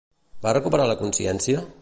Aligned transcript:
Va 0.45 0.53
recuperar 0.57 0.89
la 0.93 0.97
consciència? 1.03 1.65